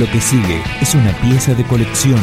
Lo 0.00 0.10
que 0.10 0.18
sigue 0.18 0.62
es 0.80 0.94
una 0.94 1.12
pieza 1.20 1.52
de 1.52 1.62
colección. 1.62 2.18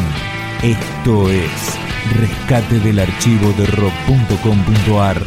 Esto 0.64 1.30
es 1.30 1.78
Rescate 2.18 2.80
del 2.80 2.98
archivo 2.98 3.52
de 3.52 3.66
rock.com.ar. 3.66 5.22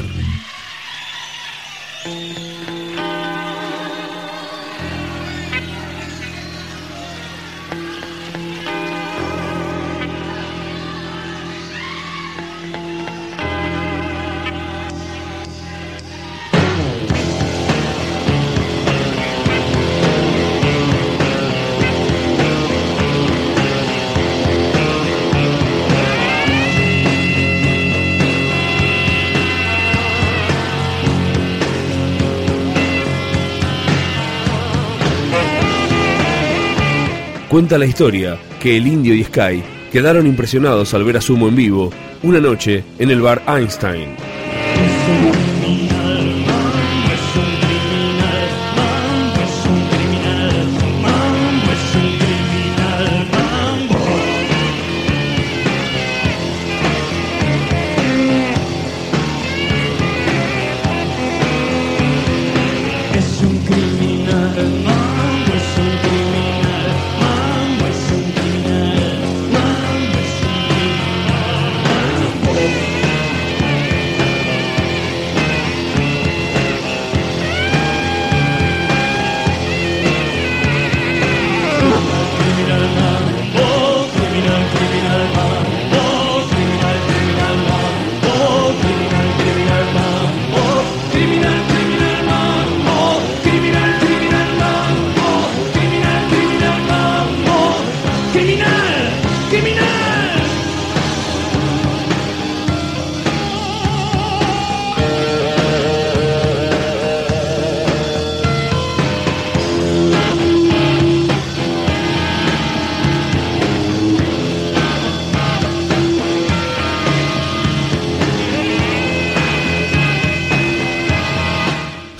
Cuenta 37.51 37.77
la 37.77 37.85
historia 37.85 38.39
que 38.61 38.77
el 38.77 38.87
indio 38.87 39.13
y 39.13 39.25
Sky 39.25 39.61
quedaron 39.91 40.25
impresionados 40.25 40.93
al 40.93 41.03
ver 41.03 41.17
a 41.17 41.21
Sumo 41.21 41.49
en 41.49 41.55
vivo 41.57 41.91
una 42.23 42.39
noche 42.39 42.85
en 42.97 43.11
el 43.11 43.19
bar 43.19 43.43
Einstein. 43.45 44.40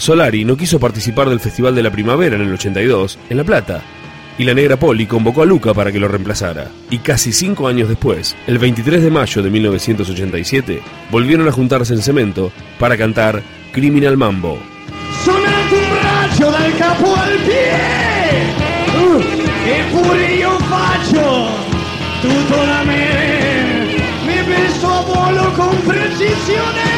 Solari 0.02 0.44
no 0.46 0.58
quiso 0.58 0.80
participar 0.80 1.30
del 1.30 1.40
Festival 1.40 1.76
de 1.76 1.84
la 1.84 1.92
Primavera 1.92 2.36
en 2.36 2.42
el 2.42 2.52
82, 2.52 3.20
en 3.30 3.38
La 3.38 3.44
Plata, 3.44 3.84
y 4.36 4.44
la 4.46 4.56
negra 4.56 4.76
Poli 4.76 5.06
convocó 5.06 5.44
a 5.44 5.46
Luca 5.46 5.76
para 5.76 5.92
que 5.92 6.00
lo 6.00 6.08
reemplazara. 6.08 6.72
Y 6.90 6.98
casi 6.98 7.32
cinco 7.32 7.68
años 7.68 7.88
después, 7.88 8.36
el 8.48 8.58
23 8.58 9.04
de 9.04 9.12
mayo 9.12 9.44
de 9.44 9.52
1987, 9.52 10.82
volvieron 11.12 11.48
a 11.48 11.52
juntarse 11.52 11.94
en 11.94 12.02
Cemento 12.02 12.52
para 12.80 12.98
cantar 12.98 13.44
Criminal 13.74 14.18
Mambo. 14.18 14.58
Sonando 15.24 15.78
un 15.78 15.98
raggio 16.02 16.50
dal 16.50 16.78
capo 16.80 17.16
al 17.16 17.38
piede, 17.38 18.42
uh, 19.06 19.22
eppure 19.70 20.34
io 20.34 20.58
faccio 20.62 21.46
tutto 22.24 22.66
da 22.66 22.84
me, 22.86 24.00
mi 24.26 24.52
penso 24.52 24.88
a 24.88 25.02
volo 25.02 25.54
con 25.54 25.78
precisione 25.82 26.91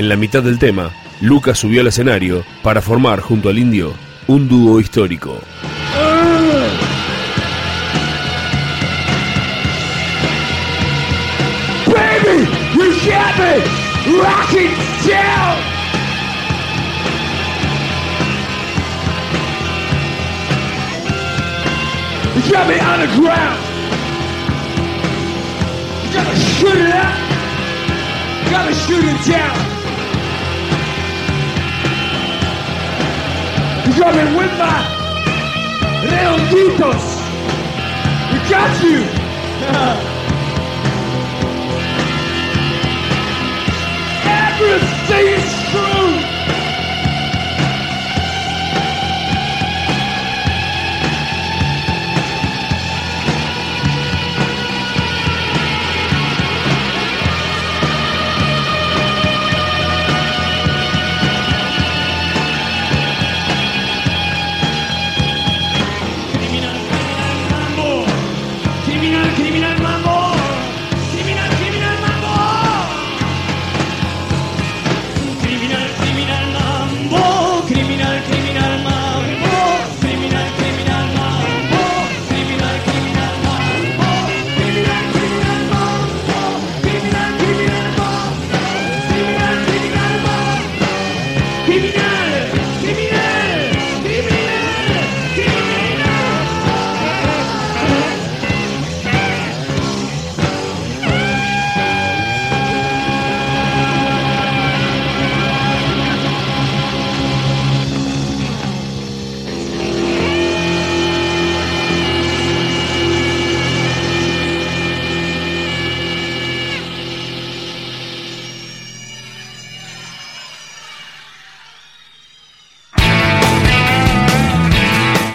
En 0.00 0.08
la 0.08 0.16
mitad 0.16 0.42
del 0.42 0.58
tema, 0.58 0.92
Luca 1.20 1.54
subió 1.54 1.82
al 1.82 1.88
escenario 1.88 2.42
para 2.62 2.80
formar 2.80 3.20
junto 3.20 3.50
al 3.50 3.58
indio 3.58 3.92
un 4.28 4.48
dúo 4.48 4.80
histórico. 4.80 5.42
Baby, 11.86 12.48
you 12.72 12.94
got 13.04 13.36
me 13.36 13.60
rocking. 14.22 14.70
You 22.36 22.50
got 22.50 22.66
me 22.66 22.80
on 22.80 23.00
the 23.00 23.06
ground. 23.20 23.60
You 26.06 26.12
gotta 26.14 26.36
shoot 26.36 26.74
it 26.74 26.90
up. 26.90 27.14
You 28.44 28.50
gotta 28.50 28.74
shoot 28.74 29.04
it 29.04 29.30
down. 29.30 29.79
You 33.90 33.98
got 33.98 34.14
me 34.14 34.22
with 34.36 34.56
my 34.56 34.86
redonditos. 36.06 37.06
We 38.30 38.38
got 38.48 38.82
you. 38.84 40.06